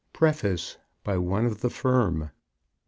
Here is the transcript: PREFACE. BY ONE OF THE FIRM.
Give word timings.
PREFACE. 0.13 0.77
BY 1.03 1.17
ONE 1.19 1.45
OF 1.45 1.61
THE 1.61 1.69
FIRM. 1.69 2.31